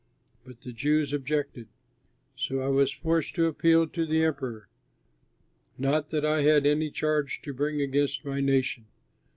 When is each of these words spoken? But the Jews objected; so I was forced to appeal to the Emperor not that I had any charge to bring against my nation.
But 0.43 0.61
the 0.61 0.71
Jews 0.71 1.13
objected; 1.13 1.67
so 2.35 2.59
I 2.59 2.69
was 2.69 2.91
forced 2.91 3.35
to 3.35 3.45
appeal 3.45 3.85
to 3.89 4.03
the 4.03 4.23
Emperor 4.23 4.67
not 5.77 6.09
that 6.09 6.25
I 6.25 6.41
had 6.41 6.65
any 6.65 6.89
charge 6.89 7.39
to 7.43 7.53
bring 7.53 7.79
against 7.81 8.25
my 8.25 8.39
nation. 8.41 8.85